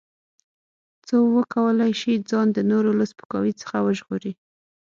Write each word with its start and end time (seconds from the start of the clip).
څو 1.07 1.17
وکولای 1.37 1.91
شي 2.01 2.13
ځان 2.29 2.47
د 2.53 2.59
نورو 2.71 2.91
له 2.99 3.05
سپکاوي 3.11 3.53
څخه 3.61 3.77
وژغوري. 3.85 4.33